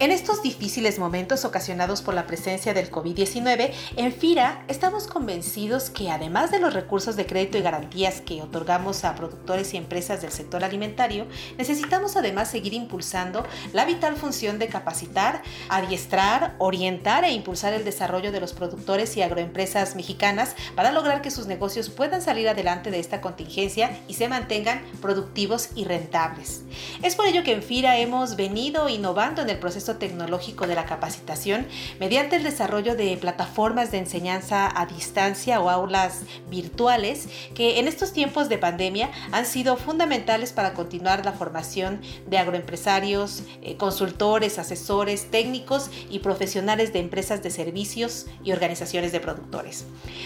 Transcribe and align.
En 0.00 0.12
estos 0.12 0.42
difíciles 0.42 0.98
momentos 0.98 1.44
ocasionados 1.44 2.00
por 2.00 2.14
la 2.14 2.26
presencia 2.26 2.72
del 2.72 2.90
COVID-19, 2.90 3.70
en 3.96 4.12
FIRA 4.14 4.64
estamos 4.66 5.06
convencidos 5.06 5.90
que 5.90 6.10
además 6.10 6.50
de 6.50 6.58
los 6.58 6.72
recursos 6.72 7.16
de 7.16 7.26
crédito 7.26 7.58
y 7.58 7.60
garantías 7.60 8.22
que 8.22 8.40
otorgamos 8.40 9.04
a 9.04 9.14
productores 9.14 9.74
y 9.74 9.76
empresas 9.76 10.22
del 10.22 10.32
sector 10.32 10.64
alimentario, 10.64 11.26
necesitamos 11.58 12.16
además 12.16 12.50
seguir 12.50 12.72
impulsando 12.72 13.44
la 13.74 13.84
vital 13.84 14.16
función 14.16 14.58
de 14.58 14.68
capacitar, 14.68 15.42
adiestrar, 15.68 16.54
orientar 16.56 17.24
e 17.24 17.32
impulsar 17.32 17.74
el 17.74 17.84
desarrollo 17.84 18.32
de 18.32 18.40
los 18.40 18.54
productores 18.54 19.18
y 19.18 19.22
agroempresas 19.22 19.96
mexicanas 19.96 20.56
para 20.74 20.92
lograr 20.92 21.20
que 21.20 21.30
sus 21.30 21.46
negocios 21.46 21.90
puedan 21.90 22.22
salir 22.22 22.48
adelante 22.48 22.90
de 22.90 23.00
esta 23.00 23.20
contingencia 23.20 24.00
y 24.08 24.14
se 24.14 24.30
mantengan 24.30 24.80
productivos 25.02 25.68
y 25.74 25.84
rentables. 25.84 26.62
Es 27.02 27.16
por 27.16 27.26
ello 27.26 27.44
que 27.44 27.52
en 27.52 27.62
FIRA 27.62 27.98
hemos 27.98 28.36
venido 28.36 28.88
innovando 28.88 29.42
en 29.42 29.50
el 29.50 29.58
proceso 29.58 29.89
tecnológico 29.96 30.66
de 30.66 30.74
la 30.74 30.84
capacitación 30.84 31.66
mediante 31.98 32.36
el 32.36 32.42
desarrollo 32.42 32.96
de 32.96 33.16
plataformas 33.16 33.90
de 33.90 33.98
enseñanza 33.98 34.70
a 34.74 34.86
distancia 34.86 35.60
o 35.60 35.70
aulas 35.70 36.22
virtuales 36.48 37.28
que 37.54 37.78
en 37.78 37.88
estos 37.88 38.12
tiempos 38.12 38.48
de 38.48 38.58
pandemia 38.58 39.10
han 39.32 39.46
sido 39.46 39.76
fundamentales 39.76 40.52
para 40.52 40.74
continuar 40.74 41.24
la 41.24 41.32
formación 41.32 42.00
de 42.26 42.38
agroempresarios, 42.38 43.42
eh, 43.62 43.76
consultores, 43.76 44.58
asesores, 44.58 45.30
técnicos 45.30 45.90
y 46.08 46.20
profesionales 46.20 46.92
de 46.92 47.00
empresas 47.00 47.42
de 47.42 47.50
servicios 47.50 48.26
y 48.44 48.52
organizaciones 48.52 49.12
de 49.12 49.20
productores. 49.20 49.84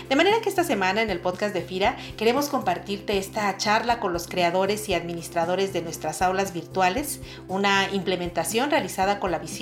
De 0.09 0.17
manera 0.17 0.41
que 0.43 0.49
esta 0.49 0.65
semana 0.65 1.03
en 1.03 1.11
el 1.11 1.21
podcast 1.21 1.55
de 1.55 1.63
FIRA 1.63 1.97
queremos 2.17 2.49
compartirte 2.49 3.19
esta 3.19 3.57
charla 3.57 4.01
con 4.01 4.13
los 4.13 4.27
creadores 4.27 4.89
y 4.89 4.95
administradores 4.95 5.73
de 5.73 5.83
nuestras 5.83 6.23
aulas 6.23 6.53
virtuales, 6.53 7.21
una 7.49 7.89
implementación 7.93 8.71
realizada 8.71 9.21
con 9.21 9.31
la 9.31 9.39
visión 9.39 9.54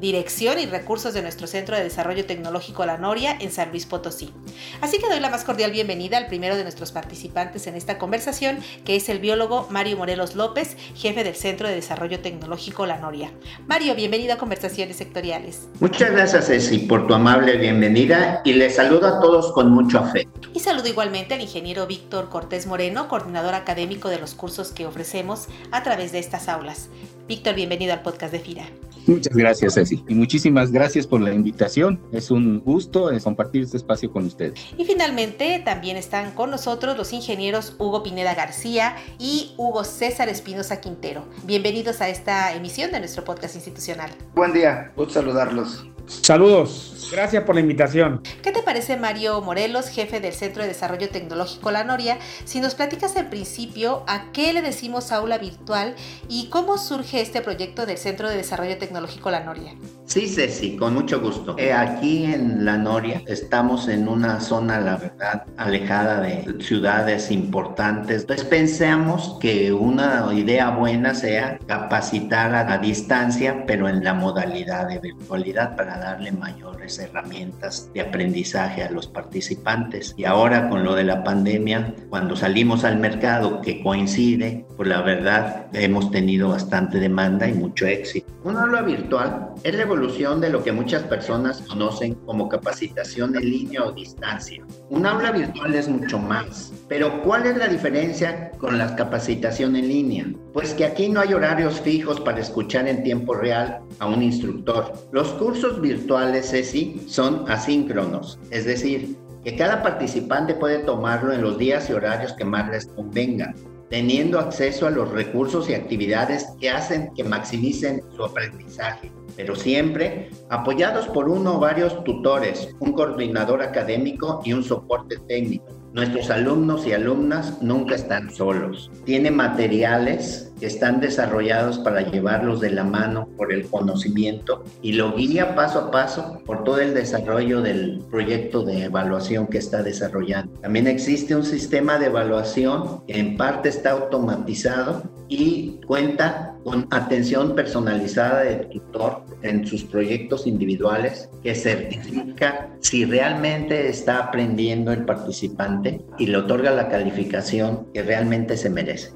dirección 0.00 0.58
y 0.58 0.66
recursos 0.66 1.14
de 1.14 1.22
nuestro 1.22 1.46
Centro 1.46 1.76
de 1.76 1.84
Desarrollo 1.84 2.26
Tecnológico 2.26 2.86
La 2.86 2.96
Noria 2.96 3.36
en 3.40 3.50
San 3.50 3.70
Luis 3.70 3.86
Potosí. 3.86 4.32
Así 4.80 4.98
que 4.98 5.08
doy 5.08 5.20
la 5.20 5.30
más 5.30 5.44
cordial 5.44 5.70
bienvenida 5.70 6.16
al 6.18 6.26
primero 6.26 6.56
de 6.56 6.62
nuestros 6.62 6.92
participantes 6.92 7.66
en 7.66 7.74
esta 7.74 7.98
conversación, 7.98 8.58
que 8.84 8.96
es 8.96 9.08
el 9.08 9.18
biólogo 9.18 9.66
Mario 9.70 9.96
Morelos 9.96 10.34
López, 10.34 10.76
jefe 10.94 11.24
del 11.24 11.34
Centro 11.34 11.68
de 11.68 11.74
Desarrollo 11.74 12.20
Tecnológico 12.20 12.86
La 12.86 12.98
Noria. 12.98 13.30
Mario, 13.66 13.94
bienvenido 13.94 14.34
a 14.34 14.38
Conversaciones 14.38 14.96
Sectoriales. 14.96 15.68
Muchas 15.80 16.10
gracias, 16.10 16.46
Ceci, 16.46 16.78
por 16.78 17.06
tu 17.06 17.14
amable 17.14 17.56
bienvenida 17.56 18.40
y 18.44 18.52
les 18.52 18.76
saludo 18.76 19.06
a 19.06 19.20
todos 19.20 19.52
con 19.52 19.70
mucho 19.70 19.98
afecto. 19.98 20.48
Y 20.54 20.60
saludo 20.60 20.88
igualmente 20.88 21.34
al 21.34 21.40
ingeniero 21.40 21.86
Víctor 21.86 22.28
Cortés 22.28 22.66
Moreno, 22.66 23.08
coordinador 23.08 23.54
académico 23.54 24.08
de 24.08 24.18
los 24.18 24.34
cursos 24.34 24.72
que 24.72 24.86
ofrecemos 24.86 25.48
a 25.70 25.82
través 25.82 26.12
de 26.12 26.18
estas 26.18 26.48
aulas. 26.48 26.88
Víctor, 27.28 27.56
bienvenido 27.56 27.92
al 27.92 28.02
podcast 28.02 28.32
de 28.32 28.38
FIRA. 28.38 28.66
Muchas 29.08 29.36
gracias, 29.36 29.74
Ceci. 29.74 30.04
Y 30.08 30.14
muchísimas 30.14 30.70
gracias 30.70 31.08
por 31.08 31.20
la 31.20 31.34
invitación. 31.34 32.00
Es 32.12 32.30
un 32.30 32.60
gusto 32.60 33.10
compartir 33.24 33.62
este 33.62 33.76
espacio 33.76 34.12
con 34.12 34.26
ustedes. 34.26 34.60
Y 34.78 34.84
finalmente 34.84 35.60
también 35.64 35.96
están 35.96 36.32
con 36.32 36.50
nosotros 36.50 36.96
los 36.96 37.12
ingenieros 37.12 37.74
Hugo 37.78 38.04
Pineda 38.04 38.34
García 38.34 38.96
y 39.18 39.54
Hugo 39.56 39.82
César 39.82 40.28
Espinosa 40.28 40.80
Quintero. 40.80 41.24
Bienvenidos 41.44 42.00
a 42.00 42.08
esta 42.08 42.54
emisión 42.54 42.92
de 42.92 43.00
nuestro 43.00 43.24
podcast 43.24 43.56
institucional. 43.56 44.10
Buen 44.34 44.52
día, 44.52 44.92
gusto 44.96 45.14
saludarlos. 45.14 45.84
Saludos, 46.06 46.94
gracias 47.10 47.44
por 47.44 47.54
la 47.54 47.60
invitación. 47.60 48.22
¿Qué 48.42 48.52
te 48.52 48.62
parece 48.62 48.96
Mario 48.96 49.40
Morelos, 49.40 49.88
jefe 49.88 50.20
del 50.20 50.32
Centro 50.32 50.62
de 50.62 50.68
Desarrollo 50.68 51.08
Tecnológico 51.08 51.70
La 51.70 51.84
Noria? 51.84 52.18
Si 52.44 52.60
nos 52.60 52.74
platicas 52.74 53.16
en 53.16 53.30
principio 53.30 54.02
a 54.06 54.32
qué 54.32 54.52
le 54.52 54.62
decimos 54.62 55.12
aula 55.12 55.38
virtual 55.38 55.94
y 56.28 56.48
cómo 56.48 56.78
surge 56.78 57.20
este 57.20 57.42
proyecto 57.42 57.86
del 57.86 57.98
Centro 57.98 58.28
de 58.28 58.36
Desarrollo 58.36 58.78
Tecnológico 58.78 59.30
La 59.30 59.40
Noria. 59.40 59.74
Sí, 60.06 60.28
Ceci, 60.28 60.76
con 60.76 60.94
mucho 60.94 61.20
gusto. 61.20 61.56
Eh, 61.58 61.72
aquí 61.72 62.24
en 62.24 62.64
La 62.64 62.78
Noria 62.78 63.22
estamos 63.26 63.88
en 63.88 64.08
una 64.08 64.40
zona, 64.40 64.80
la 64.80 64.96
verdad, 64.96 65.44
alejada 65.56 66.20
de 66.20 66.56
ciudades 66.60 67.30
importantes. 67.30 68.22
Entonces 68.22 68.46
pensamos 68.46 69.36
que 69.40 69.72
una 69.72 70.28
idea 70.32 70.70
buena 70.70 71.14
sea 71.14 71.58
capacitar 71.66 72.54
a, 72.54 72.72
a 72.72 72.78
distancia, 72.78 73.64
pero 73.66 73.88
en 73.88 74.04
la 74.04 74.14
modalidad 74.14 74.88
de 74.88 74.98
virtualidad 74.98 75.76
para 75.76 75.98
darle 75.98 76.32
mayores 76.32 76.95
herramientas 76.98 77.90
de 77.94 78.00
aprendizaje 78.00 78.82
a 78.82 78.90
los 78.90 79.06
participantes. 79.06 80.14
Y 80.16 80.24
ahora 80.24 80.68
con 80.68 80.84
lo 80.84 80.94
de 80.94 81.04
la 81.04 81.24
pandemia, 81.24 81.94
cuando 82.08 82.36
salimos 82.36 82.84
al 82.84 82.98
mercado 82.98 83.60
que 83.60 83.82
coincide, 83.82 84.66
pues 84.76 84.88
la 84.88 85.02
verdad 85.02 85.66
hemos 85.72 86.10
tenido 86.10 86.48
bastante 86.48 86.98
demanda 86.98 87.48
y 87.48 87.54
mucho 87.54 87.86
éxito. 87.86 88.32
Un 88.44 88.56
aula 88.56 88.82
virtual 88.82 89.50
es 89.64 89.74
la 89.74 89.82
evolución 89.82 90.40
de 90.40 90.50
lo 90.50 90.62
que 90.62 90.72
muchas 90.72 91.02
personas 91.04 91.62
conocen 91.62 92.14
como 92.14 92.48
capacitación 92.48 93.34
en 93.36 93.50
línea 93.50 93.84
o 93.84 93.92
distancia. 93.92 94.64
Un 94.90 95.06
aula 95.06 95.32
virtual 95.32 95.74
es 95.74 95.88
mucho 95.88 96.18
más, 96.18 96.72
pero 96.88 97.22
¿cuál 97.22 97.46
es 97.46 97.56
la 97.56 97.68
diferencia 97.68 98.52
con 98.58 98.78
la 98.78 98.94
capacitación 98.94 99.76
en 99.76 99.88
línea? 99.88 100.26
Pues 100.56 100.72
que 100.72 100.86
aquí 100.86 101.10
no 101.10 101.20
hay 101.20 101.34
horarios 101.34 101.82
fijos 101.82 102.18
para 102.18 102.40
escuchar 102.40 102.88
en 102.88 103.02
tiempo 103.02 103.34
real 103.34 103.80
a 103.98 104.06
un 104.06 104.22
instructor. 104.22 104.90
Los 105.12 105.28
cursos 105.34 105.82
virtuales, 105.82 106.48
Ceci, 106.48 106.98
son 107.06 107.44
asíncronos, 107.46 108.38
es 108.50 108.64
decir, 108.64 109.18
que 109.44 109.54
cada 109.54 109.82
participante 109.82 110.54
puede 110.54 110.78
tomarlo 110.78 111.34
en 111.34 111.42
los 111.42 111.58
días 111.58 111.90
y 111.90 111.92
horarios 111.92 112.32
que 112.32 112.46
más 112.46 112.70
les 112.70 112.86
convenga 112.86 113.54
teniendo 113.90 114.40
acceso 114.40 114.86
a 114.86 114.90
los 114.90 115.10
recursos 115.10 115.68
y 115.68 115.74
actividades 115.74 116.46
que 116.58 116.70
hacen 116.70 117.12
que 117.14 117.22
maximicen 117.22 118.02
su 118.16 118.24
aprendizaje, 118.24 119.12
pero 119.36 119.54
siempre 119.54 120.30
apoyados 120.48 121.06
por 121.08 121.28
uno 121.28 121.56
o 121.56 121.60
varios 121.60 122.02
tutores, 122.02 122.74
un 122.80 122.94
coordinador 122.94 123.62
académico 123.62 124.40
y 124.42 124.54
un 124.54 124.64
soporte 124.64 125.18
técnico. 125.28 125.66
Nuestros 125.96 126.28
alumnos 126.28 126.86
y 126.86 126.92
alumnas 126.92 127.62
nunca 127.62 127.94
están 127.94 128.30
solos. 128.30 128.90
Tiene 129.06 129.30
materiales 129.30 130.52
que 130.60 130.66
están 130.66 131.00
desarrollados 131.00 131.78
para 131.78 132.02
llevarlos 132.02 132.60
de 132.60 132.68
la 132.68 132.84
mano 132.84 133.30
por 133.38 133.50
el 133.50 133.66
conocimiento 133.66 134.62
y 134.82 134.92
lo 134.92 135.14
guía 135.14 135.54
paso 135.54 135.78
a 135.78 135.90
paso 135.90 136.42
por 136.44 136.64
todo 136.64 136.80
el 136.80 136.92
desarrollo 136.92 137.62
del 137.62 138.02
proyecto 138.10 138.62
de 138.62 138.84
evaluación 138.84 139.46
que 139.46 139.56
está 139.56 139.82
desarrollando. 139.82 140.52
También 140.60 140.86
existe 140.86 141.34
un 141.34 141.44
sistema 141.44 141.98
de 141.98 142.06
evaluación 142.06 143.02
que 143.06 143.18
en 143.18 143.38
parte 143.38 143.70
está 143.70 143.92
automatizado 143.92 145.02
y 145.28 145.80
cuenta 145.86 146.55
con 146.66 146.88
atención 146.90 147.54
personalizada 147.54 148.42
del 148.42 148.68
tutor 148.68 149.24
en 149.42 149.64
sus 149.64 149.84
proyectos 149.84 150.48
individuales 150.48 151.30
que 151.40 151.54
certifica 151.54 152.68
si 152.80 153.04
realmente 153.04 153.88
está 153.88 154.18
aprendiendo 154.18 154.90
el 154.90 155.04
participante 155.04 156.04
y 156.18 156.26
le 156.26 156.38
otorga 156.38 156.72
la 156.72 156.88
calificación 156.88 157.86
que 157.94 158.02
realmente 158.02 158.56
se 158.56 158.68
merece. 158.68 159.12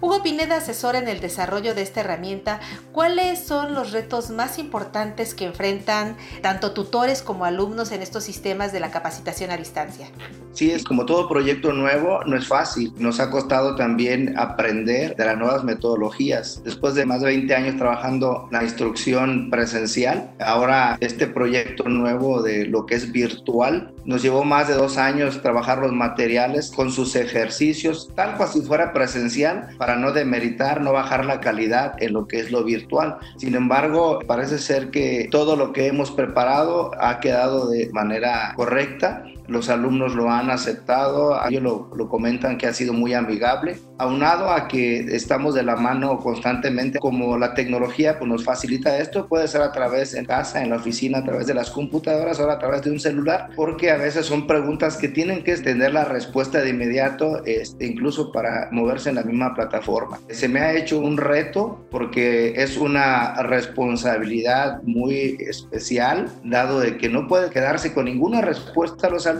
Hugo 0.00 0.22
Pineda 0.22 0.56
asesora 0.56 0.98
en 0.98 1.08
el 1.08 1.20
desarrollo 1.20 1.74
de 1.74 1.82
esta 1.82 2.00
herramienta. 2.00 2.60
¿Cuáles 2.92 3.44
son 3.44 3.74
los 3.74 3.92
retos 3.92 4.30
más 4.30 4.58
importantes 4.58 5.34
que 5.34 5.44
enfrentan 5.44 6.16
tanto 6.42 6.72
tutores 6.72 7.22
como 7.22 7.44
alumnos 7.44 7.92
en 7.92 8.02
estos 8.02 8.24
sistemas 8.24 8.72
de 8.72 8.80
la 8.80 8.90
capacitación 8.90 9.50
a 9.50 9.56
distancia? 9.56 10.08
Sí, 10.52 10.70
es 10.70 10.84
como 10.84 11.04
todo 11.04 11.28
proyecto 11.28 11.72
nuevo, 11.72 12.22
no 12.24 12.36
es 12.36 12.46
fácil. 12.46 12.92
Nos 12.96 13.18
ha 13.18 13.30
costado 13.30 13.74
también 13.76 14.38
aprender 14.38 15.16
de 15.16 15.24
las 15.24 15.36
nuevas 15.36 15.64
metodologías. 15.64 16.62
Después 16.64 16.94
de 16.94 17.06
más 17.06 17.20
de 17.20 17.26
20 17.26 17.54
años 17.54 17.76
trabajando 17.76 18.48
la 18.52 18.62
instrucción 18.62 19.50
presencial, 19.50 20.30
ahora 20.38 20.96
este 21.00 21.26
proyecto 21.26 21.88
nuevo 21.88 22.42
de 22.42 22.66
lo 22.66 22.86
que 22.86 22.94
es 22.94 23.10
virtual, 23.10 23.93
nos 24.04 24.22
llevó 24.22 24.44
más 24.44 24.68
de 24.68 24.74
dos 24.74 24.98
años 24.98 25.40
trabajar 25.42 25.78
los 25.78 25.92
materiales 25.92 26.70
con 26.70 26.90
sus 26.90 27.16
ejercicios, 27.16 28.10
tal 28.14 28.36
cual 28.36 28.48
si 28.48 28.62
fuera 28.62 28.92
presencial, 28.92 29.68
para 29.78 29.96
no 29.96 30.12
demeritar, 30.12 30.80
no 30.80 30.92
bajar 30.92 31.24
la 31.24 31.40
calidad 31.40 31.94
en 32.02 32.12
lo 32.12 32.26
que 32.26 32.40
es 32.40 32.50
lo 32.50 32.64
virtual. 32.64 33.18
Sin 33.36 33.54
embargo, 33.54 34.20
parece 34.26 34.58
ser 34.58 34.90
que 34.90 35.28
todo 35.30 35.56
lo 35.56 35.72
que 35.72 35.86
hemos 35.86 36.10
preparado 36.10 36.90
ha 37.00 37.20
quedado 37.20 37.68
de 37.68 37.90
manera 37.92 38.52
correcta 38.56 39.24
los 39.46 39.68
alumnos 39.68 40.14
lo 40.14 40.30
han 40.30 40.50
aceptado, 40.50 41.38
ellos 41.48 41.62
lo, 41.62 41.90
lo, 41.94 42.08
comentan 42.08 42.56
que 42.56 42.66
ha 42.66 42.72
sido 42.72 42.92
muy 42.92 43.12
amigable, 43.14 43.78
aunado 43.98 44.50
a 44.50 44.68
que 44.68 45.00
estamos 45.14 45.54
de 45.54 45.62
la 45.62 45.76
mano 45.76 46.18
constantemente, 46.18 46.98
como 46.98 47.36
la 47.36 47.54
tecnología 47.54 48.18
pues, 48.18 48.28
nos 48.30 48.44
facilita 48.44 48.98
esto, 48.98 49.26
puede 49.28 49.48
ser 49.48 49.62
a 49.62 49.72
través 49.72 50.14
en 50.14 50.24
casa, 50.24 50.62
en 50.62 50.70
la 50.70 50.76
oficina, 50.76 51.18
a 51.18 51.24
través 51.24 51.46
de 51.46 51.54
las 51.54 51.70
computadoras, 51.70 52.40
ahora 52.40 52.54
a 52.54 52.58
través 52.58 52.82
de 52.82 52.90
un 52.90 53.00
celular, 53.00 53.50
porque 53.54 53.90
a 53.90 53.96
veces 53.96 54.26
son 54.26 54.46
preguntas 54.46 54.96
que 54.96 55.08
tienen 55.08 55.44
que 55.44 55.56
tener 55.56 55.92
la 55.92 56.04
respuesta 56.04 56.60
de 56.60 56.70
inmediato, 56.70 57.44
este, 57.44 57.86
incluso 57.86 58.32
para 58.32 58.68
moverse 58.72 59.10
en 59.10 59.16
la 59.16 59.22
misma 59.22 59.54
plataforma. 59.54 60.18
Se 60.30 60.48
me 60.48 60.60
ha 60.60 60.74
hecho 60.74 60.98
un 60.98 61.16
reto 61.16 61.86
porque 61.90 62.54
es 62.56 62.76
una 62.76 63.42
responsabilidad 63.42 64.82
muy 64.84 65.36
especial, 65.40 66.30
dado 66.44 66.80
de 66.80 66.96
que 66.96 67.08
no 67.08 67.28
puede 67.28 67.50
quedarse 67.50 67.92
con 67.92 68.06
ninguna 68.06 68.40
respuesta 68.40 69.06
a 69.06 69.10
los 69.10 69.26
alumnos. 69.26 69.33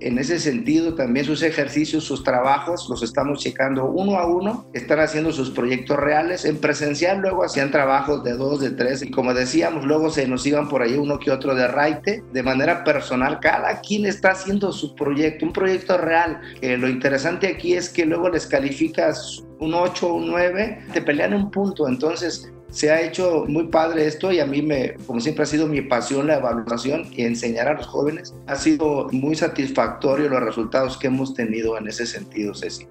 En 0.00 0.18
ese 0.18 0.38
sentido, 0.38 0.94
también 0.94 1.26
sus 1.26 1.42
ejercicios, 1.42 2.04
sus 2.04 2.22
trabajos, 2.22 2.86
los 2.88 3.02
estamos 3.02 3.40
checando 3.40 3.86
uno 3.86 4.18
a 4.18 4.26
uno, 4.26 4.66
están 4.72 5.00
haciendo 5.00 5.32
sus 5.32 5.50
proyectos 5.50 5.96
reales. 5.96 6.44
En 6.44 6.58
presencial 6.58 7.18
luego 7.18 7.44
hacían 7.44 7.70
trabajos 7.70 8.22
de 8.24 8.32
dos, 8.32 8.60
de 8.60 8.70
tres, 8.70 9.02
y 9.02 9.10
como 9.10 9.34
decíamos, 9.34 9.84
luego 9.84 10.10
se 10.10 10.26
nos 10.26 10.46
iban 10.46 10.68
por 10.68 10.82
ahí 10.82 10.94
uno 10.94 11.18
que 11.18 11.30
otro 11.30 11.54
de 11.54 11.68
raite, 11.68 12.22
de 12.32 12.42
manera 12.42 12.84
personal, 12.84 13.40
cada 13.40 13.80
quien 13.80 14.06
está 14.06 14.30
haciendo 14.30 14.72
su 14.72 14.94
proyecto, 14.94 15.46
un 15.46 15.52
proyecto 15.52 15.98
real. 15.98 16.40
lo 16.60 16.88
interesante 16.88 17.46
aquí 17.48 17.74
es 17.74 17.88
que 17.88 18.06
luego 18.06 18.28
les 18.28 18.46
calificas 18.46 19.44
un 19.58 19.74
8 19.74 20.06
o 20.06 20.14
un 20.14 20.28
9, 20.28 20.86
te 20.92 21.02
pelean 21.02 21.34
un 21.34 21.50
punto, 21.50 21.88
entonces 21.88 22.52
se 22.76 22.90
ha 22.90 23.00
hecho 23.00 23.46
muy 23.48 23.68
padre 23.68 24.06
esto 24.06 24.30
y 24.30 24.38
a 24.38 24.44
mí 24.44 24.60
me, 24.60 24.96
como 25.06 25.18
siempre 25.18 25.44
ha 25.44 25.46
sido 25.46 25.66
mi 25.66 25.80
pasión 25.80 26.26
la 26.26 26.34
evaluación 26.34 27.08
y 27.10 27.24
enseñar 27.24 27.68
a 27.68 27.72
los 27.72 27.86
jóvenes, 27.86 28.34
ha 28.46 28.54
sido 28.54 29.08
muy 29.12 29.34
satisfactorio 29.34 30.28
los 30.28 30.42
resultados 30.42 30.98
que 30.98 31.06
hemos 31.06 31.32
tenido 31.32 31.78
en 31.78 31.88
ese 31.88 32.04
sentido, 32.04 32.54
Ceci. 32.54 32.86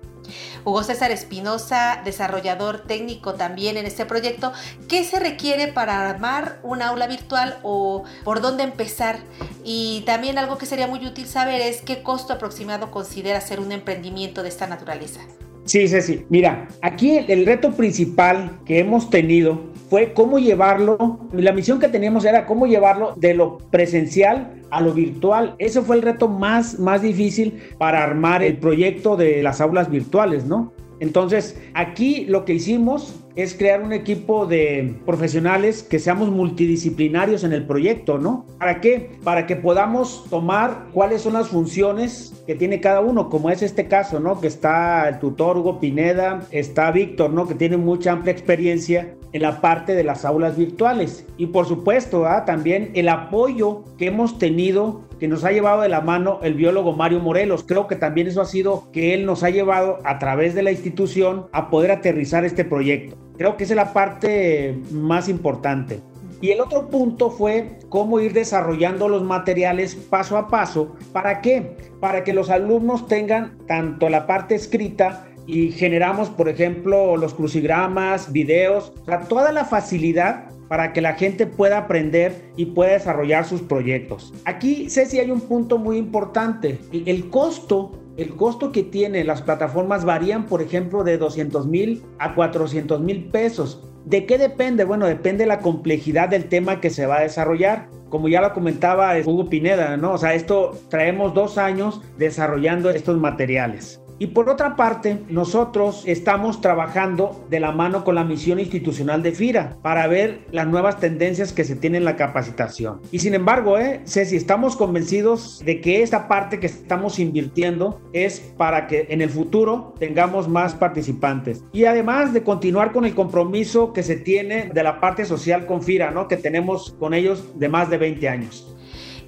Hugo 0.64 0.82
César 0.82 1.12
Espinosa, 1.12 2.02
desarrollador 2.04 2.80
técnico 2.88 3.36
también 3.36 3.78
en 3.78 3.86
este 3.86 4.08
proyecto, 4.08 4.54
¿qué 4.88 5.04
se 5.04 5.20
requiere 5.20 5.68
para 5.68 6.10
armar 6.10 6.60
un 6.64 6.82
aula 6.82 7.06
virtual 7.06 7.60
o 7.62 8.06
por 8.24 8.42
dónde 8.42 8.64
empezar? 8.64 9.20
Y 9.64 10.02
también 10.08 10.40
algo 10.40 10.58
que 10.58 10.66
sería 10.66 10.88
muy 10.88 11.06
útil 11.06 11.28
saber 11.28 11.62
es 11.62 11.84
qué 11.84 12.02
costo 12.02 12.34
aproximado 12.34 12.90
considera 12.90 13.40
ser 13.40 13.60
un 13.60 13.72
emprendimiento 13.72 14.42
de 14.42 14.50
esta 14.50 14.66
naturaleza. 14.66 15.22
Sí, 15.66 15.88
sí, 15.88 16.02
sí. 16.02 16.26
Mira, 16.30 16.68
aquí 16.82 17.18
el 17.28 17.46
reto 17.46 17.72
principal 17.72 18.60
que 18.66 18.80
hemos 18.80 19.10
tenido 19.10 19.75
fue 19.90 20.14
cómo 20.14 20.40
llevarlo, 20.40 21.20
la 21.32 21.52
misión 21.52 21.80
que 21.80 21.88
teníamos 21.88 22.26
era 22.26 22.46
cómo 22.46 22.66
llevarlo 22.66 23.14
de 23.16 23.34
lo 23.34 23.58
presencial 23.70 24.52
a 24.72 24.82
lo 24.82 24.94
virtual. 24.94 25.56
Ese 25.60 25.82
fue 25.82 25.98
el 25.98 26.02
reto 26.02 26.28
más, 26.28 26.80
más 26.80 27.02
difícil 27.02 27.62
para 27.78 28.04
armar 28.04 28.44
el 28.44 28.58
proyecto 28.58 29.16
de 29.16 29.44
las 29.44 29.62
aulas 29.62 29.90
virtuales, 29.90 30.46
¿no? 30.46 30.74
Entonces, 31.00 31.60
aquí 31.74 32.26
lo 32.26 32.46
que 32.46 32.54
hicimos 32.54 33.20
es 33.36 33.54
crear 33.54 33.82
un 33.82 33.92
equipo 33.92 34.46
de 34.46 34.96
profesionales 35.06 35.84
que 35.84 36.00
seamos 36.00 36.30
multidisciplinarios 36.32 37.44
en 37.44 37.52
el 37.52 37.66
proyecto, 37.66 38.18
¿no? 38.18 38.46
¿Para 38.58 38.80
qué? 38.80 39.12
Para 39.24 39.46
que 39.46 39.58
podamos 39.58 40.26
tomar 40.30 40.88
cuáles 40.94 41.22
son 41.22 41.34
las 41.34 41.50
funciones 41.50 42.34
que 42.48 42.56
tiene 42.56 42.80
cada 42.80 43.02
uno, 43.02 43.30
como 43.30 43.50
es 43.50 43.62
este 43.62 43.88
caso, 43.88 44.22
¿no? 44.22 44.40
Que 44.40 44.48
está 44.48 45.10
el 45.10 45.20
tutor 45.20 45.58
Hugo 45.58 45.82
Pineda, 45.82 46.48
está 46.52 46.92
Víctor, 46.92 47.32
¿no? 47.32 47.46
Que 47.46 47.56
tiene 47.56 47.76
mucha 47.76 48.14
amplia 48.14 48.32
experiencia 48.32 49.16
en 49.36 49.42
la 49.42 49.60
parte 49.60 49.96
de 49.96 50.06
las 50.06 50.24
aulas 50.24 50.56
virtuales. 50.56 51.26
Y 51.36 51.48
por 51.48 51.66
supuesto, 51.66 52.26
también 52.46 52.92
el 52.94 53.10
apoyo 53.10 53.84
que 53.98 54.08
hemos 54.08 54.40
tenido 54.40 55.02
que 55.20 55.28
nos 55.28 55.44
ha 55.44 55.52
llevado 55.52 55.82
de 55.82 55.90
la 55.90 56.00
mano 56.00 56.40
el 56.42 56.54
biólogo 56.54 56.94
Mario 56.94 57.20
Morelos. 57.20 57.66
Creo 57.68 57.86
que 57.86 57.98
también 57.98 58.28
eso 58.28 58.40
ha 58.40 58.46
sido 58.46 58.90
que 58.94 59.14
él 59.14 59.26
nos 59.26 59.44
ha 59.44 59.50
llevado 59.50 60.00
a 60.06 60.20
través 60.20 60.56
de 60.56 60.64
la 60.64 60.72
institución 60.72 61.48
a 61.52 61.70
poder 61.70 61.92
aterrizar 61.92 62.46
este 62.46 62.64
proyecto. 62.64 63.18
Creo 63.38 63.58
que 63.58 63.66
es 63.66 63.76
la 63.76 63.92
parte 63.92 64.80
más 64.92 65.28
importante. 65.28 66.00
Y 66.40 66.52
el 66.52 66.62
otro 66.62 66.88
punto 66.88 67.30
fue 67.30 67.80
cómo 67.90 68.22
ir 68.22 68.32
desarrollando 68.32 69.10
los 69.10 69.24
materiales 69.24 69.96
paso 69.96 70.38
a 70.38 70.48
paso. 70.48 70.96
¿Para 71.12 71.42
qué? 71.42 71.76
Para 72.00 72.24
que 72.24 72.32
los 72.32 72.50
alumnos 72.50 73.10
tengan 73.10 73.58
tanto 73.68 74.08
la 74.08 74.28
parte 74.28 74.56
escrita 74.56 75.28
y 75.48 75.72
generamos, 75.72 76.30
por 76.30 76.50
ejemplo, 76.50 77.18
los 77.18 77.34
crucigramas, 77.34 78.32
videos, 78.32 78.94
toda 79.30 79.52
la 79.52 79.66
facilidad 79.66 80.50
para 80.68 80.94
que 80.94 81.02
la 81.02 81.14
gente 81.14 81.46
pueda 81.46 81.78
aprender 81.78 82.52
y 82.58 82.68
pueda 82.68 82.94
desarrollar 82.94 83.46
sus 83.46 83.62
proyectos. 83.62 84.34
Aquí, 84.46 84.90
Ceci, 84.90 85.20
hay 85.20 85.30
un 85.30 85.42
punto 85.42 85.78
muy 85.78 85.98
importante. 85.98 86.80
El 86.92 87.30
costo 87.30 88.00
el 88.18 88.34
costo 88.36 88.72
que 88.72 88.84
tienen 88.84 89.28
las 89.28 89.42
plataformas 89.42 90.06
varían, 90.06 90.46
por 90.46 90.62
ejemplo, 90.62 91.04
de 91.04 91.18
200 91.18 91.68
mil 91.68 92.02
a 92.18 92.34
400 92.34 93.02
mil 93.02 93.26
pesos. 93.26 93.84
¿De 94.06 94.26
qué 94.26 94.38
depende? 94.38 94.86
Bueno, 94.86 95.06
depende 95.06 95.44
de 95.44 95.50
la 95.50 95.60
complejidad 95.60 96.30
del 96.30 96.46
tema 96.46 96.80
que 96.80 96.90
se 96.90 97.08
va 97.08 97.18
a 97.18 97.24
desarrollar. 97.24 97.90
Como 98.10 98.30
ya 98.30 98.40
lo 98.40 98.54
comentaba 98.54 99.18
Hugo 99.20 99.50
Pineda, 99.50 99.98
¿no? 99.98 100.14
O 100.14 100.18
sea, 100.18 100.34
esto 100.34 100.78
traemos 100.90 101.34
dos 101.34 101.58
años 101.58 102.02
desarrollando 102.18 102.90
estos 102.90 103.18
materiales. 103.18 104.00
Y 104.18 104.28
por 104.28 104.50
otra 104.50 104.76
parte, 104.76 105.20
nosotros 105.30 106.04
estamos 106.06 106.62
trabajando 106.62 107.46
de 107.50 107.60
la 107.60 107.72
mano 107.72 108.04
con 108.04 108.16
la 108.16 108.24
misión 108.24 108.60
institucional 108.60 109.22
de 109.22 109.34
FIRA 109.34 109.78
para 109.82 110.08
ver 110.08 110.46
las 110.52 110.68
nuevas 110.68 111.00
tendencias 111.00 111.52
que 111.52 111.66
se 111.66 111.76
tienen 111.76 111.96
en 111.96 112.06
la 112.06 112.16
capacitación. 112.16 113.02
Y 113.12 113.20
sin 113.20 113.34
embargo, 113.34 113.78
¿eh? 113.78 114.02
Ceci, 114.06 114.36
estamos 114.36 114.76
convencidos 114.76 115.62
de 115.66 115.82
que 115.82 116.02
esta 116.02 116.28
parte 116.28 116.60
que 116.60 116.68
estamos 116.68 117.20
invirtiendo 117.20 118.02
es 118.14 118.40
para 118.58 118.88
que 118.88 119.08
en 119.10 119.22
el 119.22 119.30
futuro 119.30 119.94
tengamos 120.00 120.48
más 120.48 120.74
participantes. 120.74 121.64
Y 121.74 121.86
además 121.86 122.34
de 122.34 122.44
continuar 122.44 122.92
con 122.92 123.06
el 123.06 123.16
compromiso 123.16 123.94
que 123.94 124.04
se 124.04 124.16
tiene 124.16 124.70
de 124.74 124.84
la 124.84 125.00
parte 125.00 125.26
social 125.26 125.66
con 125.66 125.82
FIRA, 125.82 126.12
¿no? 126.12 126.28
Que 126.28 126.38
tenemos 126.38 126.96
con 127.00 127.14
ellos 127.14 127.60
de 127.60 127.70
más 127.70 127.90
de 127.90 127.98
20 127.98 128.30
años. 128.30 128.75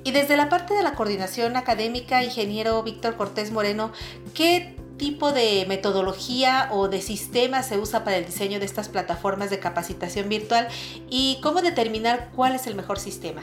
Y 0.07 0.12
desde 0.12 0.38
la 0.38 0.48
parte 0.48 0.74
de 0.74 0.83
la 0.83 0.95
coordinación 0.95 1.57
académica, 1.57 2.24
ingeniero 2.24 2.81
Víctor 2.81 3.18
Cortés 3.18 3.51
Moreno, 3.51 3.92
¿qué 4.33 4.77
tipo 4.95 5.33
de 5.33 5.65
metodología 5.68 6.69
o 6.71 6.88
de 6.88 7.01
sistema 7.01 7.62
se 7.62 7.77
usa 7.77 8.06
para 8.06 8.15
el 8.15 8.25
diseño 8.25 8.57
de 8.59 8.65
estas 8.65 8.88
plataformas 8.88 9.50
de 9.50 9.59
capacitación 9.59 10.30
virtual 10.30 10.69
y 11.09 11.39
cómo 11.44 11.62
determinar 11.62 12.30
cuál 12.33 12.56
es 12.56 12.68
el 12.68 12.75
mejor 12.75 13.00
sistema? 13.00 13.42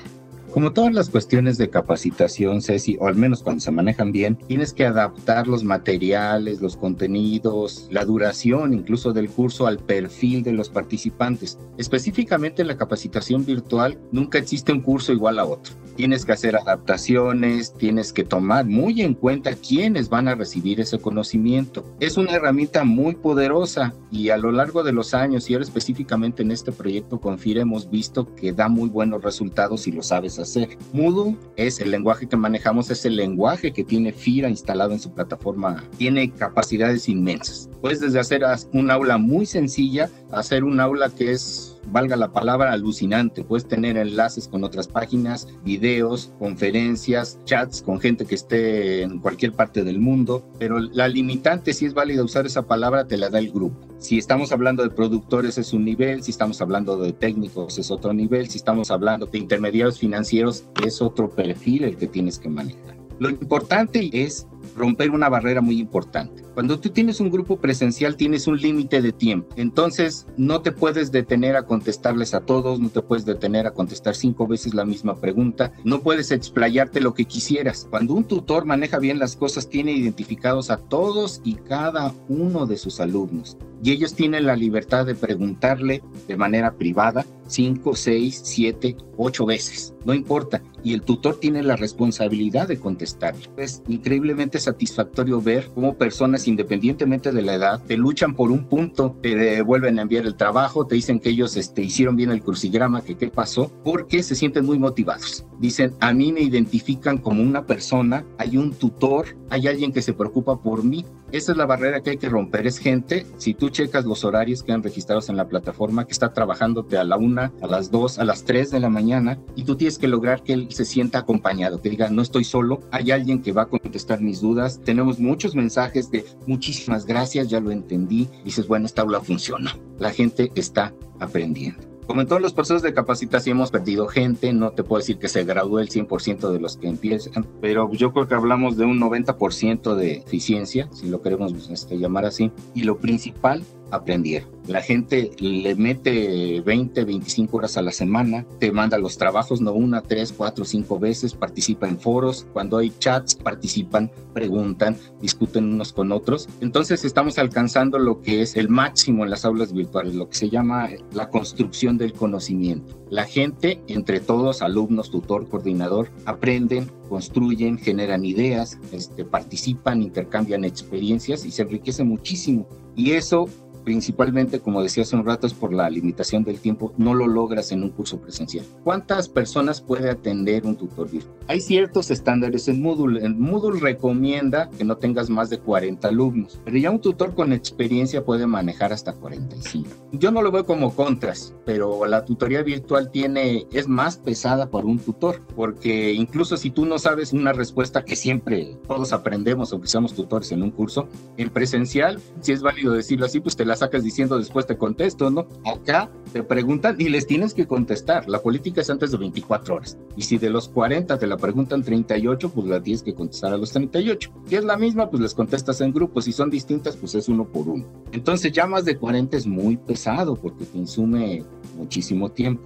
Como 0.55 0.73
todas 0.73 0.95
las 0.95 1.11
cuestiones 1.11 1.59
de 1.59 1.69
capacitación, 1.69 2.63
Ceci, 2.63 2.97
o 3.01 3.09
al 3.09 3.17
menos 3.17 3.43
cuando 3.43 3.61
se 3.61 3.73
manejan 3.73 4.13
bien, 4.13 4.37
tienes 4.37 4.73
que 4.73 4.87
adaptar 4.87 5.49
los 5.49 5.65
materiales, 5.65 6.61
los 6.61 6.77
contenidos, 6.77 7.89
la 7.91 8.05
duración 8.05 8.73
incluso 8.73 9.13
del 9.13 9.29
curso 9.29 9.67
al 9.67 9.81
perfil 9.81 10.45
de 10.45 10.53
los 10.53 10.69
participantes. 10.69 11.59
Específicamente 11.77 12.63
en 12.63 12.69
la 12.69 12.77
capacitación 12.77 13.45
virtual, 13.45 13.99
nunca 14.13 14.39
existe 14.39 14.71
un 14.71 14.81
curso 14.81 15.13
igual 15.13 15.41
a 15.41 15.45
otro. 15.45 15.75
Tienes 15.97 16.25
que 16.25 16.33
hacer 16.33 16.55
adaptaciones, 16.55 17.75
tienes 17.75 18.13
que 18.13 18.23
tomar 18.23 18.65
muy 18.65 19.03
en 19.03 19.15
cuenta 19.15 19.55
quiénes 19.55 20.09
van 20.09 20.29
a 20.29 20.37
recibir 20.37 20.81
ese 20.81 21.01
conocimiento. 21.01 21.85
Es 21.99 22.17
una 22.17 22.33
herramienta 22.33 22.85
muy 22.85 23.17
poderosa 23.17 23.93
y 24.13 24.29
a 24.29 24.37
lo 24.37 24.53
largo 24.53 24.85
de 24.85 24.93
los 24.93 25.15
años, 25.15 25.51
y 25.51 25.55
ahora 25.55 25.65
específicamente 25.65 26.45
en 26.45 26.53
este 26.53 26.71
proyecto 26.71 27.21
Confira, 27.21 27.63
hemos 27.63 27.91
visto 27.91 28.33
que 28.37 28.53
da 28.53 28.69
muy 28.69 28.89
buenos 28.89 29.23
resultados 29.23 29.83
si 29.83 29.91
lo 29.91 30.03
sabes 30.05 30.39
hacer 30.39 30.44
hacer. 30.45 30.79
Moodle 30.93 31.37
es 31.57 31.81
el 31.81 31.91
lenguaje 31.91 32.27
que 32.27 32.37
manejamos, 32.37 32.91
es 32.91 33.05
el 33.05 33.17
lenguaje 33.17 33.73
que 33.73 33.85
tiene 33.85 34.13
FIRA 34.13 34.49
instalado 34.49 34.93
en 34.93 35.01
su 35.01 35.13
plataforma. 35.13 35.85
Tiene 35.99 36.31
capacidades 36.31 37.09
inmensas. 37.09 37.69
Puedes 37.81 38.01
desde 38.01 38.21
hacer 38.21 38.45
un 38.73 38.91
aula 38.91 39.19
muy 39.19 39.47
sencilla, 39.47 40.11
hacer 40.31 40.65
un 40.65 40.81
aula 40.81 41.11
que 41.11 41.33
es 41.33 41.74
valga 41.91 42.17
la 42.17 42.33
palabra, 42.33 42.73
alucinante. 42.73 43.45
Puedes 43.45 43.67
tener 43.67 43.97
enlaces 43.97 44.49
con 44.49 44.65
otras 44.65 44.89
páginas, 44.89 45.49
videos, 45.65 46.33
conferencias, 46.39 47.39
chats 47.45 47.83
con 47.83 48.01
gente 48.01 48.25
que 48.25 48.35
esté 48.35 49.03
en 49.03 49.19
cualquier 49.19 49.53
parte 49.53 49.85
del 49.85 49.99
mundo, 49.99 50.47
pero 50.59 50.79
la 50.79 51.09
limitante, 51.09 51.73
si 51.73 51.87
es 51.87 51.95
válida 51.95 52.25
usar 52.25 52.47
esa 52.47 52.67
palabra, 52.67 53.07
te 53.07 53.17
la 53.17 53.31
da 53.31 53.39
el 53.39 53.51
grupo. 53.51 53.89
Si 53.99 54.19
estamos 54.19 54.53
hablando 54.53 54.83
de 54.83 54.91
productores 54.91 55.57
es 55.57 55.73
un 55.73 55.85
nivel, 55.85 56.23
si 56.23 56.31
estamos 56.31 56.61
hablando 56.61 56.97
de 56.97 57.13
técnicos 57.13 57.79
es 57.79 57.91
otro 57.91 58.13
nivel, 58.13 58.49
si 58.51 58.59
estamos 58.59 58.91
hablando 58.91 59.27
de 59.27 59.39
intermediarios 59.39 59.99
financieros 59.99 60.65
es 60.85 61.01
otro 61.01 61.31
perfil 61.31 61.85
el 61.85 61.97
que 61.97 62.07
tienes 62.07 62.39
que 62.39 62.49
manejar. 62.49 62.97
Lo 63.19 63.31
importante 63.31 64.11
es 64.13 64.47
romper 64.77 65.11
una 65.11 65.29
barrera 65.29 65.61
muy 65.61 65.79
importante. 65.79 66.44
Cuando 66.55 66.79
tú 66.79 66.91
tienes 66.91 67.19
un 67.19 67.31
grupo 67.31 67.59
presencial 67.59 68.17
tienes 68.17 68.47
un 68.47 68.61
límite 68.61 69.03
de 69.03 69.11
tiempo, 69.11 69.49
entonces 69.57 70.27
no 70.37 70.63
te 70.63 70.71
puedes 70.71 71.11
detener 71.11 71.57
a 71.57 71.67
contestarles 71.67 72.33
a 72.33 72.41
todos, 72.43 72.79
no 72.79 72.91
te 72.91 73.03
puedes 73.03 73.25
detener 73.25 73.67
a 73.67 73.73
contestar 73.73 74.15
cinco 74.15 74.47
veces 74.47 74.73
la 74.73 74.85
misma 74.85 75.17
pregunta, 75.17 75.73
no 75.83 76.01
puedes 76.01 76.31
explayarte 76.31 77.01
lo 77.01 77.13
que 77.13 77.25
quisieras. 77.25 77.89
Cuando 77.91 78.15
un 78.15 78.25
tutor 78.25 78.67
maneja 78.67 79.01
bien 79.01 79.19
las 79.19 79.35
cosas, 79.35 79.69
tiene 79.69 79.93
identificados 79.93 80.71
a 80.71 80.77
todos 80.77 81.41
y 81.45 81.55
cada 81.57 82.15
uno 82.29 82.67
de 82.67 82.77
sus 82.77 83.01
alumnos 83.01 83.57
y 83.85 83.93
ellos 83.93 84.15
tienen 84.15 84.47
la 84.47 84.57
libertad 84.57 85.05
de 85.05 85.15
preguntarle 85.15 86.03
de 86.27 86.37
manera 86.39 86.73
privada 86.73 87.27
cinco, 87.47 87.95
seis, 87.95 88.41
siete, 88.43 88.97
ocho 89.19 89.45
veces, 89.45 89.95
no 90.07 90.15
importa. 90.15 90.63
Y 90.83 90.95
el 90.95 91.03
tutor 91.03 91.39
tiene 91.39 91.63
la 91.63 91.77
responsabilidad 91.77 92.67
de 92.67 92.81
contestar. 92.81 93.35
Es 93.59 93.83
increíblemente 93.87 94.59
satisfactorio 94.59 95.43
ver 95.43 95.71
cómo 95.75 95.99
personas 95.99 96.44
independientemente 96.49 97.33
de 97.33 97.43
la 97.43 97.55
edad, 97.55 97.83
te 97.87 97.97
luchan 97.97 98.35
por 98.35 98.51
un 98.51 98.65
punto, 98.65 99.17
te 99.23 99.63
vuelven 99.63 99.99
a 99.99 100.03
enviar 100.03 100.27
el 100.27 100.37
trabajo, 100.37 100.87
te 100.87 100.95
dicen 100.95 101.21
que 101.21 101.31
ellos 101.31 101.57
este, 101.57 101.83
hicieron 101.83 102.17
bien 102.17 102.31
el 102.31 102.43
crucigrama, 102.43 103.03
que 103.03 103.17
qué 103.17 103.29
pasó, 103.29 103.71
porque 103.85 104.23
se 104.23 104.35
sienten 104.35 104.65
muy 104.65 104.79
motivados. 104.79 105.45
Dicen, 105.59 105.95
a 106.01 106.13
mí 106.13 106.33
me 106.33 106.41
identifican 106.41 107.19
como 107.19 107.43
una 107.43 107.65
persona, 107.67 108.25
hay 108.39 108.57
un 108.57 108.73
tutor, 108.73 109.37
hay 109.51 109.69
alguien 109.69 109.93
que 109.93 110.03
se 110.03 110.13
preocupa 110.13 110.61
por 110.61 110.85
mí. 110.85 111.05
Esa 111.33 111.53
es 111.53 111.59
la 111.59 111.67
barrera 111.67 112.01
que 112.01 112.11
hay 112.11 112.17
que 112.17 112.29
romper. 112.29 112.67
Es 112.67 112.79
gente, 112.79 113.27
si 113.39 113.55
tú 113.55 113.69
checas 113.69 114.05
los 114.05 114.25
horarios 114.25 114.63
que 114.63 114.73
han 114.73 114.85
registrados 114.85 115.29
en 115.29 115.37
la 115.37 115.49
plataforma, 115.49 116.07
que 116.07 116.13
está 116.13 116.33
trabajándote 116.33 116.97
a 116.97 117.03
la 117.03 117.17
una, 117.17 117.53
a 117.61 117.67
las 117.67 117.91
dos, 117.91 118.19
a 118.21 118.25
las 118.25 118.45
tres 118.45 118.71
de 118.71 118.79
la 118.79 118.89
mañana, 118.89 119.39
y 119.57 119.65
tú 119.65 119.75
tienes 119.75 119.99
que 119.99 120.07
lograr 120.07 120.43
que 120.43 120.53
él 120.53 120.69
se 120.71 120.85
sienta 120.85 121.19
acompañado, 121.19 121.81
que 121.81 121.91
diga, 121.91 122.09
no 122.09 122.23
estoy 122.23 122.45
solo, 122.45 122.81
hay 122.93 123.11
alguien 123.11 123.43
que 123.43 123.53
va 123.53 123.63
a 123.63 123.67
contestar 123.67 124.21
mis 124.21 124.41
dudas. 124.41 124.81
Tenemos 124.85 125.19
muchos 125.19 125.55
mensajes 125.57 126.11
de 126.11 126.25
muchísimas 126.47 127.07
gracias, 127.07 127.49
ya 127.49 127.61
lo 127.61 127.71
entendí. 127.71 128.29
Dices, 128.45 128.67
bueno, 128.67 128.87
esta 128.87 129.03
aula 129.03 129.21
funciona. 129.21 129.77
La 129.99 130.11
gente 130.11 130.51
está 130.55 130.95
aprendiendo. 131.21 131.95
Como 132.07 132.21
en 132.21 132.27
todos 132.27 132.43
los 132.43 132.53
procesos 132.53 132.83
de 132.83 132.93
capacitación 132.93 133.57
hemos 133.57 133.71
perdido 133.71 134.07
gente, 134.09 134.53
no 134.53 134.73
te 134.73 134.85
puedo 134.85 135.01
decir 135.01 135.19
que 135.19 135.29
se 135.29 135.45
gradúe 135.45 135.79
el 135.79 135.89
100% 135.89 136.51
de 136.51 136.61
los 136.61 136.77
que 136.77 136.89
empiezan, 136.89 137.47
pero 137.63 137.91
yo 137.93 138.13
creo 138.13 138.29
que 138.29 138.35
hablamos 138.35 138.77
de 138.77 138.85
un 138.85 139.01
90% 139.01 139.95
de 139.95 140.17
eficiencia, 140.17 140.89
si 140.93 141.09
lo 141.09 141.23
queremos 141.23 141.71
este, 141.71 141.99
llamar 141.99 142.27
así, 142.27 142.53
y 142.75 142.83
lo 142.83 142.99
principal 142.99 143.65
aprendieron. 143.91 144.51
La 144.67 144.81
gente 144.81 145.31
le 145.41 145.75
mete 145.75 146.63
20, 146.63 147.05
25 147.05 147.57
horas 147.59 147.77
a 147.77 147.83
la 147.83 147.93
semana, 147.93 148.47
te 148.59 148.73
manda 148.73 148.97
los 148.97 149.19
trabajos, 149.19 149.61
no 149.61 149.73
una, 149.73 150.01
tres, 150.01 150.33
cuatro, 150.33 150.65
cinco 150.65 150.99
veces, 150.99 151.35
participa 151.35 151.87
en 151.87 152.01
foros, 152.01 152.47
cuando 152.55 152.79
hay 152.79 152.91
chats, 152.99 153.35
participan, 153.35 154.11
preguntan, 154.33 154.97
discuten 155.21 155.75
unos 155.75 155.93
con 155.93 156.13
otros. 156.13 156.49
Entonces 156.63 157.05
estamos 157.05 157.39
alcanzando 157.39 157.99
lo 157.99 158.23
que 158.23 158.41
es 158.41 158.57
el 158.57 158.71
máximo 158.71 159.25
en 159.25 159.31
las 159.31 159.45
aulas 159.45 159.75
virtuales, 159.75 160.15
lo 160.15 160.31
que 160.31 160.37
se 160.37 160.49
llama 160.49 160.89
la 161.13 161.29
construcción 161.29 161.99
del 161.99 162.15
conocimiento. 162.15 162.99
La 163.11 163.25
gente, 163.25 163.83
entre 163.87 164.19
todos, 164.19 164.63
alumnos, 164.63 165.11
tutor, 165.11 165.47
coordinador, 165.47 166.11
aprenden, 166.25 166.91
construyen, 167.11 167.77
generan 167.77 168.25
ideas, 168.25 168.79
este, 168.93 169.27
participan, 169.27 170.01
intercambian 170.01 170.65
experiencias 170.65 171.45
y 171.45 171.51
se 171.51 171.63
enriquece 171.63 172.03
muchísimo. 172.03 172.67
Y 172.97 173.13
eso 173.13 173.47
principalmente, 173.85 174.54
como 174.61 174.83
decía 174.83 175.03
hace 175.03 175.17
un 175.17 175.25
rato, 175.25 175.47
es 175.47 175.55
por 175.55 175.73
la 175.73 175.89
limitación 175.91 176.45
del 176.45 176.61
tiempo, 176.61 176.93
no 176.97 177.15
lo 177.15 177.27
logras 177.27 177.73
en 177.73 177.83
un 177.83 177.91
curso 177.91 178.21
presencial. 178.21 178.65
¿Cuántas 178.83 179.29
personas 179.29 179.81
puede 179.81 180.11
atender 180.11 180.67
un 180.67 180.77
tutor 180.77 181.11
virtual? 181.11 181.35
Hay 181.49 181.61
ciertos 181.61 182.11
estándares 182.11 182.69
en 182.69 182.83
Moodle. 182.83 183.25
El 183.25 183.35
Moodle 183.35 183.81
recomienda 183.81 184.71
que 184.77 184.85
no 184.85 184.97
tengas 184.97 185.31
más 185.31 185.51
de 185.51 185.59
40 185.59 186.09
alumnos, 186.09 186.61
pero 186.65 186.79
ya 186.79 186.91
un 186.91 187.01
tutor 187.01 187.35
con 187.35 187.53
experiencia 187.53 188.25
puede 188.25 188.47
manejar 188.47 188.93
hasta 188.93 189.13
45. 189.13 189.89
Yo 190.13 190.31
no 190.31 190.43
lo 190.43 190.51
veo 190.51 190.65
como 190.65 190.95
contras, 190.95 191.55
pero 191.65 192.07
la 192.07 192.25
tutoría 192.25 192.63
virtual 192.63 193.11
tiene, 193.11 193.67
es 193.73 193.89
más 193.89 194.17
pesada 194.17 194.71
para 194.71 194.87
un 194.87 194.99
tutor, 194.99 195.43
porque 195.55 196.13
incluso 196.13 196.57
si 196.57 196.71
tú 196.71 196.87
no 196.87 196.99
sabes 196.99 197.33
una 197.33 197.53
respuesta 197.53 198.05
que 198.05 198.17
siempre 198.17 198.79
todos 198.87 199.13
aprendemos, 199.13 199.73
aunque 199.73 199.89
seamos 199.89 200.15
tutores 200.15 200.53
en 200.53 200.63
un 200.63 200.71
curso, 200.71 201.09
en 201.37 201.51
presencial, 201.51 202.21
si 202.41 202.53
es 202.53 202.63
válido 202.63 202.93
decirlo 202.93 203.27
así, 203.27 203.41
pues 203.41 203.57
te 203.57 203.65
la 203.65 203.77
sacas 203.77 204.05
diciendo 204.05 204.39
después 204.45 204.67
te 204.67 204.77
contesto, 204.77 205.31
¿no? 205.31 205.47
Acá 205.65 206.11
te 206.33 206.43
preguntan 206.43 206.97
y 206.99 207.09
les 207.09 207.27
tienes 207.27 207.55
que 207.55 207.67
contestar. 207.67 208.29
La 208.29 208.41
política 208.41 208.81
es 208.81 208.91
antes 208.91 209.11
de 209.11 209.19
24 209.19 209.77
horas. 209.77 209.99
Y 210.17 210.23
si 210.23 210.39
de 210.39 210.51
los 210.51 210.69
40 210.69 211.19
te 211.19 211.27
la 211.27 211.37
preguntan 211.37 211.83
38, 211.83 212.51
pues 212.51 212.67
la 212.67 212.83
tienes 212.83 213.03
que 213.03 213.15
contestar 213.15 213.53
a 213.53 213.57
los 213.57 213.73
38. 213.73 214.31
Si 214.47 214.57
es 214.57 214.65
la 214.65 214.77
misma, 214.77 215.11
pues 215.11 215.23
les 215.23 215.35
contestas 215.35 215.81
en 215.81 215.93
grupos. 215.93 216.25
Si 216.25 216.33
son 216.33 216.51
distintas, 216.51 216.97
pues 216.97 217.15
es 217.15 217.29
uno 217.29 217.45
por 217.45 217.69
uno. 217.69 217.85
Entonces 218.13 218.53
ya 218.53 218.67
más 218.67 218.85
de 218.85 218.97
40 218.97 219.37
es 219.37 219.47
muy 219.47 219.77
pesado 219.77 220.37
porque 220.37 220.65
te 220.65 220.79
insume 220.79 221.45
muchísimo 221.77 222.31
tiempo. 222.31 222.63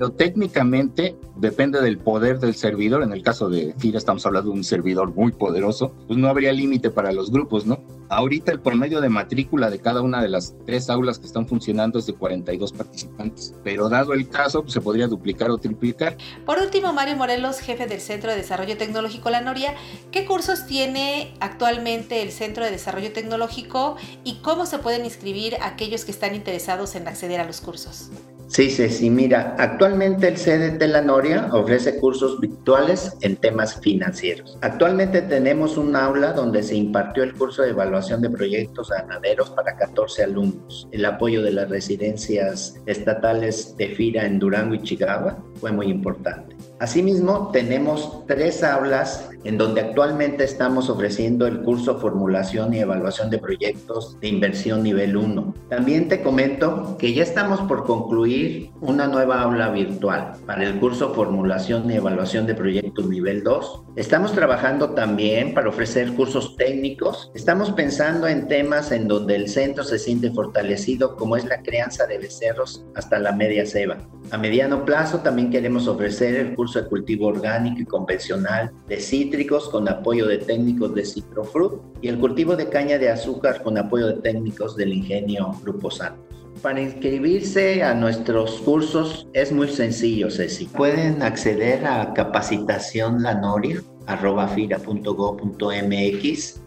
Pero 0.00 0.12
técnicamente 0.12 1.14
depende 1.36 1.82
del 1.82 1.98
poder 1.98 2.38
del 2.38 2.54
servidor. 2.54 3.02
En 3.02 3.12
el 3.12 3.22
caso 3.22 3.50
de 3.50 3.74
FIRA 3.76 3.98
estamos 3.98 4.24
hablando 4.24 4.50
de 4.50 4.56
un 4.56 4.64
servidor 4.64 5.14
muy 5.14 5.32
poderoso, 5.32 5.92
pues 6.06 6.18
no 6.18 6.28
habría 6.28 6.52
límite 6.52 6.90
para 6.90 7.12
los 7.12 7.30
grupos, 7.30 7.66
¿no? 7.66 7.80
Ahorita 8.10 8.50
el 8.50 8.60
promedio 8.60 9.00
de 9.00 9.08
matrícula 9.08 9.70
de 9.70 9.78
cada 9.78 10.02
una 10.02 10.20
de 10.20 10.28
las 10.28 10.56
tres 10.66 10.90
aulas 10.90 11.20
que 11.20 11.26
están 11.26 11.46
funcionando 11.46 12.00
es 12.00 12.06
de 12.06 12.12
42 12.12 12.72
participantes, 12.72 13.54
pero 13.62 13.88
dado 13.88 14.14
el 14.14 14.28
caso, 14.28 14.62
pues, 14.62 14.72
se 14.72 14.80
podría 14.80 15.06
duplicar 15.06 15.48
o 15.48 15.58
triplicar. 15.58 16.16
Por 16.44 16.58
último, 16.58 16.92
Mario 16.92 17.16
Morelos, 17.16 17.60
jefe 17.60 17.86
del 17.86 18.00
Centro 18.00 18.30
de 18.30 18.36
Desarrollo 18.36 18.76
Tecnológico 18.76 19.30
La 19.30 19.42
Noria, 19.42 19.76
¿qué 20.10 20.26
cursos 20.26 20.66
tiene 20.66 21.34
actualmente 21.38 22.20
el 22.20 22.32
Centro 22.32 22.64
de 22.64 22.72
Desarrollo 22.72 23.12
Tecnológico 23.12 23.96
y 24.24 24.40
cómo 24.42 24.66
se 24.66 24.78
pueden 24.78 25.04
inscribir 25.04 25.56
aquellos 25.62 26.04
que 26.04 26.10
están 26.10 26.34
interesados 26.34 26.96
en 26.96 27.06
acceder 27.06 27.38
a 27.38 27.44
los 27.44 27.60
cursos? 27.60 28.10
Sí, 28.50 28.68
sí, 28.68 29.10
mira, 29.10 29.54
actualmente 29.60 30.26
el 30.26 30.34
CDT 30.34 30.82
La 30.88 31.00
Noria 31.02 31.50
ofrece 31.52 32.00
cursos 32.00 32.40
virtuales 32.40 33.16
en 33.20 33.36
temas 33.36 33.80
financieros. 33.80 34.58
Actualmente 34.60 35.22
tenemos 35.22 35.76
un 35.76 35.94
aula 35.94 36.32
donde 36.32 36.64
se 36.64 36.74
impartió 36.74 37.22
el 37.22 37.32
curso 37.34 37.62
de 37.62 37.70
evaluación 37.70 38.20
de 38.22 38.28
proyectos 38.28 38.88
ganaderos 38.90 39.50
para 39.50 39.76
14 39.76 40.24
alumnos. 40.24 40.88
El 40.90 41.04
apoyo 41.04 41.42
de 41.44 41.52
las 41.52 41.70
residencias 41.70 42.74
estatales 42.86 43.76
de 43.76 43.94
FIRA 43.94 44.26
en 44.26 44.40
Durango 44.40 44.74
y 44.74 44.82
Chihuahua 44.82 45.38
fue 45.60 45.70
muy 45.70 45.86
importante. 45.86 46.56
Asimismo, 46.80 47.50
tenemos 47.52 48.24
tres 48.26 48.64
aulas 48.64 49.28
en 49.44 49.58
donde 49.58 49.82
actualmente 49.82 50.44
estamos 50.44 50.88
ofreciendo 50.88 51.46
el 51.46 51.60
curso 51.60 51.98
Formulación 51.98 52.72
y 52.72 52.78
Evaluación 52.78 53.28
de 53.28 53.38
Proyectos 53.38 54.18
de 54.20 54.28
Inversión 54.28 54.82
Nivel 54.82 55.14
1. 55.14 55.54
También 55.68 56.08
te 56.08 56.22
comento 56.22 56.96
que 56.98 57.12
ya 57.12 57.22
estamos 57.22 57.60
por 57.62 57.84
concluir 57.84 58.70
una 58.80 59.06
nueva 59.06 59.42
aula 59.42 59.68
virtual 59.68 60.32
para 60.46 60.64
el 60.64 60.78
curso 60.80 61.12
Formulación 61.12 61.90
y 61.90 61.96
Evaluación 61.96 62.46
de 62.46 62.54
Proyectos 62.54 63.06
Nivel 63.06 63.42
2. 63.42 63.82
Estamos 63.96 64.32
trabajando 64.32 64.90
también 64.90 65.52
para 65.52 65.68
ofrecer 65.68 66.14
cursos 66.14 66.56
técnicos. 66.56 67.30
Estamos 67.34 67.72
pensando 67.72 68.26
en 68.26 68.48
temas 68.48 68.90
en 68.90 69.06
donde 69.06 69.36
el 69.36 69.48
centro 69.50 69.84
se 69.84 69.98
siente 69.98 70.30
fortalecido, 70.30 71.16
como 71.16 71.36
es 71.36 71.44
la 71.44 71.62
crianza 71.62 72.06
de 72.06 72.18
becerros 72.18 72.86
hasta 72.94 73.18
la 73.18 73.32
media 73.32 73.66
ceba. 73.66 73.98
A 74.30 74.38
mediano 74.38 74.84
plazo 74.84 75.18
también 75.20 75.50
queremos 75.50 75.88
ofrecer 75.88 76.36
el 76.36 76.54
curso 76.54 76.69
de 76.74 76.86
cultivo 76.86 77.26
orgánico 77.26 77.80
y 77.80 77.84
convencional 77.84 78.70
de 78.86 79.00
cítricos 79.00 79.68
con 79.68 79.88
apoyo 79.88 80.26
de 80.26 80.38
técnicos 80.38 80.94
de 80.94 81.04
Citrofruit 81.04 81.80
y 82.02 82.08
el 82.08 82.18
cultivo 82.18 82.56
de 82.56 82.68
caña 82.68 82.98
de 82.98 83.10
azúcar 83.10 83.62
con 83.62 83.78
apoyo 83.78 84.06
de 84.06 84.20
técnicos 84.20 84.76
del 84.76 84.92
ingenio 84.92 85.50
Grupo 85.62 85.90
Santos. 85.90 86.30
Para 86.62 86.80
inscribirse 86.80 87.82
a 87.82 87.94
nuestros 87.94 88.60
cursos 88.60 89.26
es 89.32 89.50
muy 89.50 89.68
sencillo, 89.68 90.30
Ceci. 90.30 90.66
Pueden 90.66 91.22
acceder 91.22 91.86
a 91.86 92.12
capacitación 92.12 93.22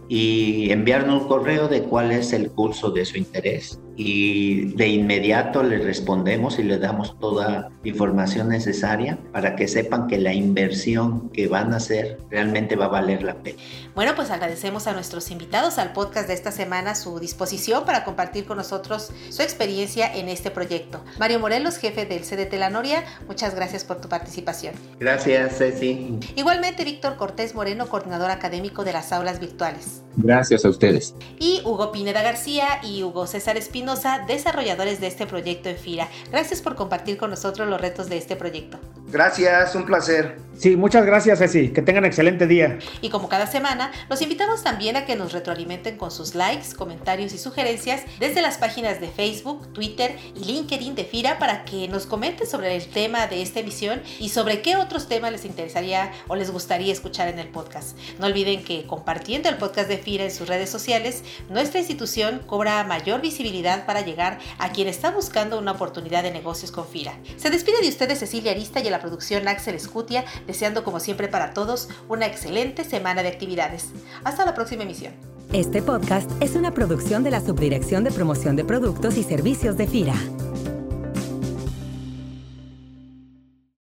y 0.07 0.71
enviarnos 0.71 1.23
un 1.23 1.27
correo 1.27 1.67
de 1.67 1.83
cuál 1.83 2.11
es 2.11 2.33
el 2.33 2.51
curso 2.51 2.91
de 2.91 3.05
su 3.05 3.17
interés 3.17 3.79
y 3.95 4.73
de 4.75 4.87
inmediato 4.87 5.61
le 5.63 5.77
respondemos 5.77 6.57
y 6.57 6.63
le 6.63 6.79
damos 6.79 7.19
toda 7.19 7.69
información 7.83 8.49
necesaria 8.49 9.19
para 9.31 9.55
que 9.55 9.67
sepan 9.67 10.07
que 10.07 10.17
la 10.17 10.33
inversión 10.33 11.29
que 11.29 11.47
van 11.47 11.73
a 11.73 11.77
hacer 11.77 12.17
realmente 12.29 12.75
va 12.75 12.85
a 12.85 12.89
valer 12.89 13.23
la 13.23 13.35
pena. 13.35 13.61
Bueno, 13.93 14.13
pues 14.15 14.31
agradecemos 14.31 14.87
a 14.87 14.93
nuestros 14.93 15.29
invitados 15.29 15.77
al 15.77 15.93
podcast 15.93 16.27
de 16.27 16.33
esta 16.33 16.51
semana 16.51 16.95
su 16.95 17.19
disposición 17.19 17.85
para 17.85 18.03
compartir 18.03 18.45
con 18.45 18.57
nosotros 18.57 19.11
su 19.29 19.41
experiencia 19.41 20.13
en 20.13 20.29
este 20.29 20.49
proyecto. 20.49 21.03
Mario 21.19 21.39
Morelos, 21.39 21.77
jefe 21.77 22.05
del 22.05 22.21
CDT 22.21 22.53
La 22.53 22.69
Noria, 22.69 23.03
muchas 23.27 23.55
gracias 23.55 23.83
por 23.83 24.01
tu 24.01 24.09
participación. 24.09 24.73
Gracias, 24.99 25.57
Ceci. 25.57 26.19
Igualmente, 26.35 26.83
Víctor 26.83 27.15
Cortés 27.15 27.53
Moreno, 27.53 27.87
coordinador 27.87 28.31
académico 28.31 28.83
de 28.83 28.93
las 28.93 29.11
aulas 29.11 29.39
virtuales. 29.39 30.02
Gracias 30.15 30.63
a 30.65 30.69
ustedes. 30.69 31.15
Y 31.39 31.61
Hugo 31.65 31.91
Pineda 31.91 32.21
García 32.21 32.79
y 32.83 33.03
Hugo 33.03 33.25
César 33.27 33.57
Espinosa, 33.57 34.23
desarrolladores 34.27 34.99
de 35.01 35.07
este 35.07 35.25
proyecto 35.25 35.69
en 35.69 35.77
FIRA. 35.77 36.07
Gracias 36.31 36.61
por 36.61 36.75
compartir 36.75 37.17
con 37.17 37.29
nosotros 37.29 37.67
los 37.67 37.81
retos 37.81 38.09
de 38.09 38.17
este 38.17 38.35
proyecto. 38.35 38.79
Gracias, 39.13 39.75
un 39.75 39.85
placer. 39.85 40.43
Sí, 40.57 40.77
muchas 40.77 41.05
gracias, 41.05 41.39
Ceci. 41.39 41.69
Que 41.69 41.81
tengan 41.81 42.05
excelente 42.05 42.47
día. 42.47 42.77
Y 43.01 43.09
como 43.09 43.27
cada 43.27 43.47
semana, 43.47 43.91
los 44.07 44.21
invitamos 44.21 44.63
también 44.63 44.95
a 44.95 45.05
que 45.05 45.15
nos 45.15 45.33
retroalimenten 45.33 45.97
con 45.97 46.11
sus 46.11 46.35
likes, 46.35 46.75
comentarios 46.75 47.33
y 47.33 47.37
sugerencias 47.37 48.03
desde 48.19 48.41
las 48.41 48.59
páginas 48.59 49.01
de 49.01 49.07
Facebook, 49.07 49.73
Twitter 49.73 50.15
y 50.35 50.45
LinkedIn 50.45 50.95
de 50.95 51.05
FIRA 51.05 51.39
para 51.39 51.65
que 51.65 51.87
nos 51.87 52.05
comenten 52.05 52.47
sobre 52.47 52.75
el 52.75 52.87
tema 52.87 53.27
de 53.27 53.41
esta 53.41 53.59
emisión 53.59 54.01
y 54.19 54.29
sobre 54.29 54.61
qué 54.61 54.75
otros 54.75 55.07
temas 55.07 55.31
les 55.31 55.45
interesaría 55.45 56.11
o 56.27 56.35
les 56.35 56.51
gustaría 56.51 56.93
escuchar 56.93 57.27
en 57.27 57.39
el 57.39 57.49
podcast. 57.49 57.97
No 58.19 58.27
olviden 58.27 58.63
que 58.63 58.85
compartiendo 58.85 59.49
el 59.49 59.57
podcast 59.57 59.89
de 59.89 59.97
FIRA 59.97 60.25
en 60.25 60.31
sus 60.31 60.47
redes 60.47 60.69
sociales, 60.69 61.23
nuestra 61.49 61.79
institución 61.79 62.41
cobra 62.45 62.83
mayor 62.83 63.21
visibilidad 63.21 63.85
para 63.85 64.01
llegar 64.01 64.39
a 64.59 64.71
quien 64.71 64.87
está 64.87 65.09
buscando 65.11 65.57
una 65.57 65.71
oportunidad 65.71 66.23
de 66.23 66.31
negocios 66.31 66.71
con 66.71 66.87
FIRA. 66.87 67.17
Se 67.37 67.49
despide 67.49 67.81
de 67.81 67.89
ustedes 67.89 68.19
Cecilia 68.19 68.51
Arista 68.51 68.79
y 68.79 68.87
a 68.87 68.91
la 68.91 69.02
producción 69.03 69.47
Axel 69.47 69.79
Scutia, 69.79 70.23
deseando 70.47 70.83
como 70.83 70.99
siempre 70.99 71.27
para 71.27 71.53
todos 71.53 71.89
una 72.07 72.25
excelente 72.25 72.85
semana 72.85 73.21
de 73.21 73.27
actividades. 73.27 73.89
Hasta 74.23 74.45
la 74.45 74.55
próxima 74.55 74.83
emisión. 74.83 75.13
Este 75.51 75.83
podcast 75.83 76.31
es 76.41 76.55
una 76.55 76.73
producción 76.73 77.23
de 77.23 77.31
la 77.31 77.41
Subdirección 77.41 78.03
de 78.03 78.11
Promoción 78.11 78.55
de 78.55 78.63
Productos 78.63 79.17
y 79.17 79.23
Servicios 79.23 79.77
de 79.77 79.87
FIRA. 79.87 80.15